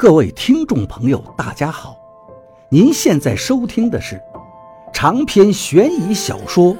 [0.00, 1.94] 各位听众朋友，大家好！
[2.70, 4.18] 您现在收听的是
[4.94, 6.74] 长篇悬疑小说《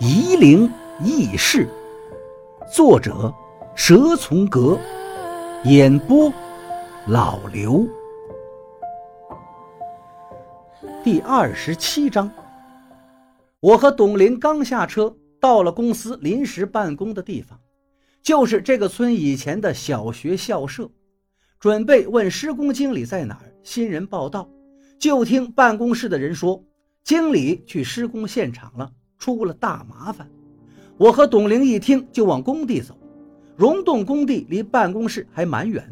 [0.00, 0.68] 夷陵
[1.04, 1.68] 轶事》，
[2.74, 3.32] 作者
[3.76, 4.76] 蛇从阁，
[5.66, 6.32] 演播
[7.06, 7.86] 老刘。
[11.04, 12.28] 第二十七章，
[13.60, 17.56] 我和董林刚下车，到了公司临时办公的地方，
[18.20, 20.90] 就是这个村以前的小学校舍。
[21.60, 24.48] 准备问施工经理在哪儿，新人报道，
[24.96, 26.62] 就听办公室的人说，
[27.02, 28.88] 经理去施工现场了，
[29.18, 30.30] 出了大麻烦。
[30.96, 32.96] 我和董玲一听就往工地走，
[33.56, 35.84] 溶洞工地离办公室还蛮远，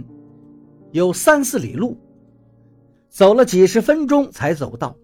[0.93, 1.99] 有三四里路，
[3.09, 4.97] 走了几十分钟才走到。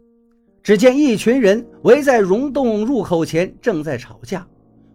[0.62, 4.47] 只见一群人围在溶洞入口前正在吵架，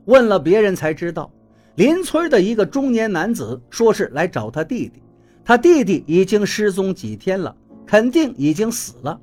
[0.05, 1.29] 问了别人才知道，
[1.75, 5.01] 邻村的一个中年男子说是来找他弟弟。
[5.47, 7.55] 他弟弟已经失踪几天了，
[7.85, 9.17] 肯定已经死了，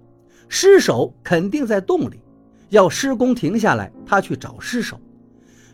[0.48, 2.18] 尸首肯定在洞里。
[2.70, 4.98] 要施工停下来，他去找尸首。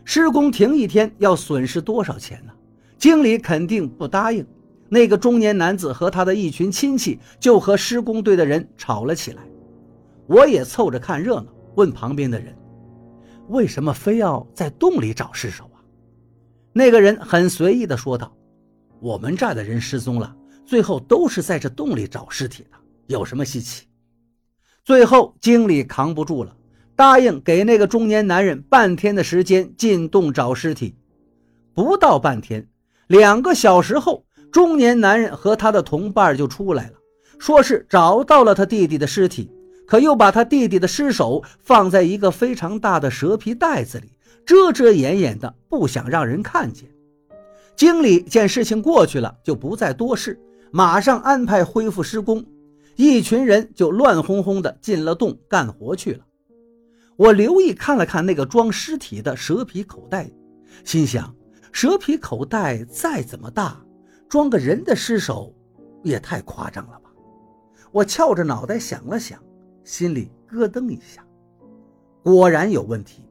[0.03, 2.51] 施工停一天要损失多少钱呢？
[2.97, 4.45] 经理肯定不答应。
[4.89, 9.41] 那个中年男子和他的一群亲戚就和施工队的人吵了起来。
[10.27, 12.53] 我也凑着看热闹，问旁边的人
[13.47, 15.79] ：“为什么非要在洞里找尸首啊？”
[16.75, 18.35] 那个人很随意地说道
[18.99, 23.85] ：“我们这儿的人失踪了。”最后都是在这洞里找尸体的，有什么稀奇？
[24.83, 26.55] 最后经理扛不住了，
[26.95, 30.95] 答应给那个中年男人半天的时间进洞找尸体。
[31.73, 32.67] 不到半天，
[33.07, 36.93] 两个小时后，中年男人和他的同伴就出来了，
[37.39, 39.51] 说是找到了他弟弟的尸体，
[39.87, 44.13] 可又把他弟弟的尸首放在一个非常大的蛇皮袋子里，
[44.45, 46.89] 遮遮掩掩的，不想让人看见。
[47.75, 50.39] 经理见事情过去了，就不再多事。
[50.73, 52.45] 马上安排恢复施工，
[52.95, 56.25] 一群人就乱哄哄的进了洞干活去了。
[57.17, 60.31] 我留意看了看那个装尸体的蛇皮口袋，
[60.85, 61.35] 心想：
[61.73, 63.83] 蛇皮口袋再怎么大，
[64.29, 65.53] 装个人的尸首
[66.03, 67.11] 也太夸张了吧？
[67.91, 69.43] 我翘着脑袋想了想，
[69.83, 71.21] 心里咯噔一下，
[72.23, 73.23] 果然有问题。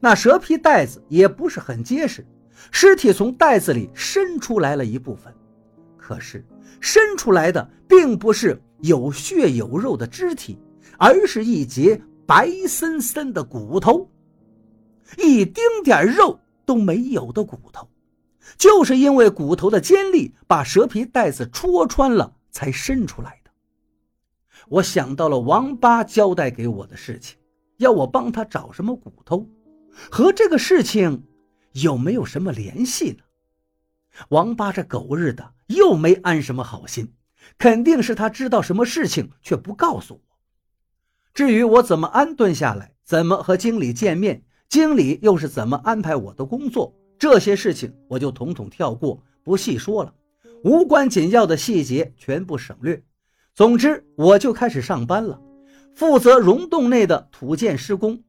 [0.00, 2.26] 那蛇皮袋子也不是很结实，
[2.72, 5.32] 尸体从袋子里伸出来了一部分，
[6.08, 6.42] 可是。
[6.80, 10.56] 伸出来的并不是有血有肉的肢体，
[10.96, 14.10] 而是一截白森森的骨头，
[15.18, 17.86] 一丁点肉都没有的骨头。
[18.56, 23.50] 就是因为骨头的尖利，把蛇皮袋子戳穿了，才伸出来的。
[24.68, 27.36] 我想到了王八交代给我的事情，
[27.76, 29.46] 要我帮他找什么骨头，
[30.10, 31.22] 和这个事情
[31.72, 33.24] 有没有什么联系呢？
[34.28, 35.52] 王八这狗日的！
[35.66, 37.12] 又没安什么好心，
[37.58, 40.20] 肯定是他知道什么事情却不告诉我。
[41.34, 50.14] 至于我怎么安顿下来，怎么和经理见面，经理又是怎么安排我的工作，这些事情我就统统跳过，不细说了。
[50.64, 53.02] 无关紧要的细节全部省略。
[53.54, 55.40] 总之，我就开始上班了，
[55.94, 58.22] 负责溶洞内的土建施工。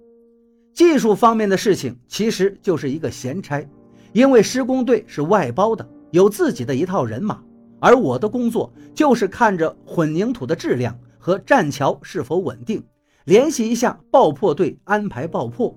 [0.73, 3.67] 技术方面的事情其实就是一个闲差，
[4.13, 5.87] 因为施工队是外包的。
[6.11, 7.39] 有自己的一套人马，
[7.79, 12.83] 而我的工作就是看着混凝土的质量和栈桥是否稳定，
[13.25, 15.71] 联系一下爆破队安排爆破。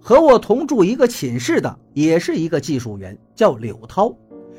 [0.00, 4.16] 和我同住一个寝室的也是一个技术员，叫柳涛，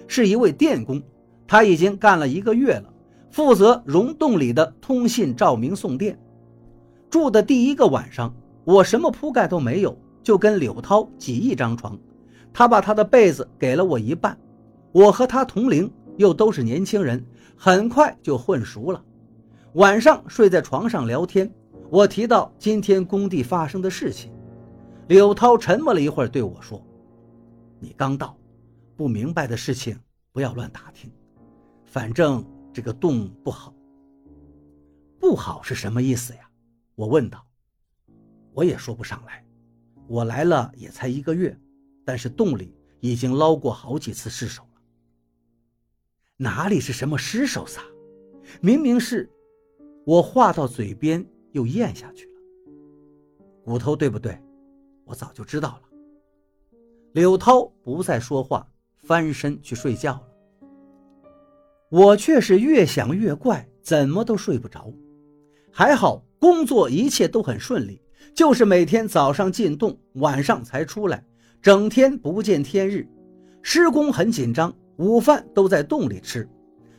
[0.07, 1.01] 是一位电工，
[1.47, 2.93] 他已经干了一个月了，
[3.31, 6.15] 负责溶洞里的通信、照明、送电。
[7.09, 8.31] 住的第一个晚上，
[8.63, 11.97] 我什么铺盖都没有，就跟柳涛挤一张床，
[12.53, 14.37] 他把他的被子给了我一半。
[14.91, 17.25] 我和他同龄，又都是年轻人，
[17.57, 19.03] 很快就混熟了。
[19.73, 21.51] 晚上睡在床上聊天，
[21.89, 24.31] 我提到今天工地发生的事情。
[25.07, 26.81] 柳涛沉默了一会儿，对我说
[27.81, 28.37] ：“你刚到，
[28.95, 29.99] 不明白的事情
[30.31, 31.11] 不要乱打听。
[31.85, 33.73] 反正这个洞不好。
[35.19, 36.41] 不好是什么意思呀？”
[36.95, 37.43] 我问道。
[38.53, 39.43] 我也说不上来，
[40.07, 41.57] 我来了也才一个月，
[42.05, 44.81] 但是洞里已经捞过好几次尸首了。
[46.37, 47.81] 哪里是什么尸首撒？
[48.61, 49.29] 明明是，
[50.05, 52.31] 我话到嘴边又咽下去了。
[53.63, 54.37] 骨头对不对？
[55.05, 55.81] 我早就知道了。
[57.13, 58.67] 柳涛不再说话，
[58.97, 60.23] 翻身去睡觉了。
[61.89, 64.91] 我却是越想越怪，怎么都睡不着。
[65.71, 68.01] 还好工作一切都很顺利，
[68.35, 71.23] 就是每天早上进洞，晚上才出来，
[71.63, 73.07] 整天不见天日，
[73.61, 74.73] 施工很紧张。
[74.97, 76.45] 午饭都在洞里吃，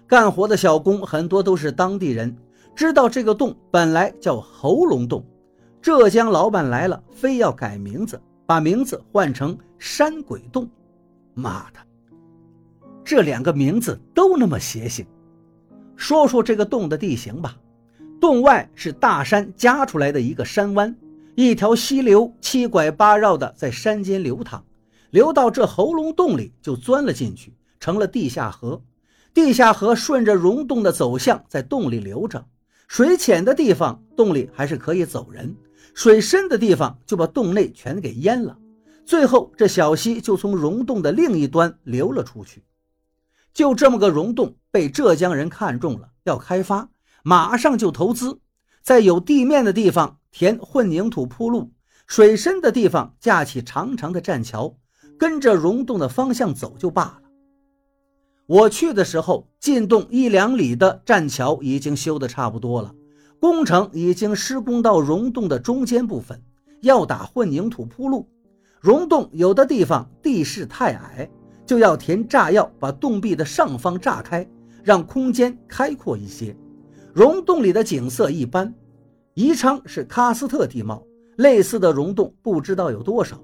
[0.07, 2.35] 干活的小工很多都是当地人，
[2.75, 5.23] 知道这个洞本来叫喉咙洞，
[5.83, 10.67] 浙江老板来了，非要改名字，把名字换成山鬼洞。
[11.35, 11.79] 妈的，
[13.05, 15.05] 这两个名字都那么邪性。
[15.95, 17.55] 说说这个洞的地形吧，
[18.19, 20.97] 洞外是大山夹出来的一个山湾，
[21.37, 24.65] 一条溪流七拐八绕的在山间流淌，
[25.11, 28.83] 流到这喉咙洞里就钻了进去，成了地下河。
[29.33, 32.47] 地下河顺着溶洞的走向在洞里流着，
[32.87, 35.57] 水浅的地方洞里还是可以走人，
[35.93, 38.57] 水深的地方就把洞内全给淹了。
[39.05, 42.63] 最后这小溪就从溶洞的另一端流了出去。
[43.53, 46.91] 就这么个溶洞被浙江人看中了，要开发，
[47.25, 48.39] 马上就投资，
[48.83, 51.71] 在有地面的地方填混凝土铺路，
[52.09, 54.77] 水深的地方架起长长的栈桥，
[55.17, 57.21] 跟着溶洞的方向走就罢了。
[58.47, 62.93] 我去的时候，进洞一两里的栈桥已经修得差不多了，
[63.39, 66.43] 工程已经施工到溶洞的中间部分，
[66.81, 68.29] 要打混凝土铺路。
[68.81, 71.31] 溶洞有的地方地势太矮。
[71.65, 74.47] 就要填炸药，把洞壁的上方炸开，
[74.83, 76.55] 让空间开阔一些。
[77.15, 78.75] 溶洞里的景色一般，
[79.35, 81.03] 宜昌是喀斯特地貌，
[81.39, 83.37] 类似的溶洞不知道有多少。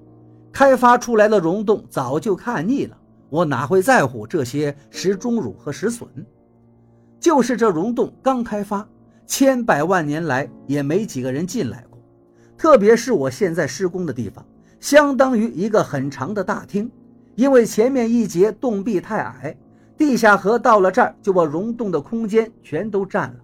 [0.49, 2.97] 开发出来的溶洞早就看腻了，
[3.29, 6.07] 我哪会在乎这些石钟乳和石笋？
[7.19, 8.87] 就是这溶洞刚开发，
[9.25, 11.99] 千百万年来也没几个人进来过。
[12.57, 14.45] 特别是我现在施工的地方，
[14.79, 16.89] 相当于一个很长的大厅。
[17.35, 19.57] 因为前面一节洞壁太矮，
[19.97, 23.35] 地下河到了这儿就把溶洞的空间全都占了。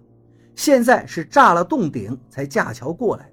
[0.58, 3.32] 现在是炸了洞顶才架桥过来的。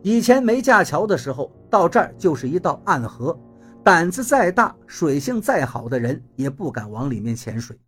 [0.00, 3.38] 以前没架桥的时候，到这儿就是一道暗河，
[3.82, 7.78] 胆子再大、水性再好的人也不敢往里面潜水。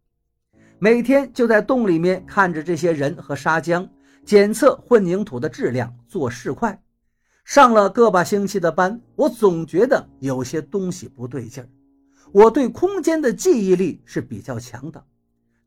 [0.79, 3.89] 每天就在洞里面看着这些人和砂浆，
[4.27, 6.79] 检测混凝土的质量，做试块。
[7.47, 11.69] 上了个把星期的班，我总觉得有些东西不对劲儿。
[12.31, 15.03] 我对空间的记忆力是比较强的，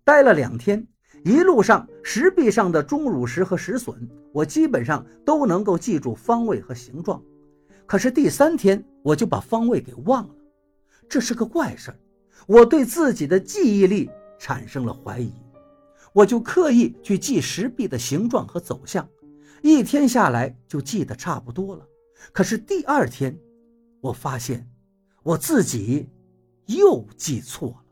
[0.04, 0.86] 待了两天，
[1.24, 3.96] 一路上石壁上的钟乳石和石笋，
[4.32, 7.22] 我基本上都能够记住方位和形状。
[7.86, 10.36] 可是第三天，我就把方位给忘了，
[11.08, 12.00] 这是个怪事儿。
[12.48, 15.34] 我对自己的记忆力产生了怀疑，
[16.14, 19.08] 我就刻意去记石壁的形状和走向，
[19.62, 21.86] 一天下来就记得差不多了。
[22.32, 23.38] 可是第二天，
[24.02, 24.70] 我发现
[25.24, 26.08] 我自己。
[26.78, 27.89] 又记错了。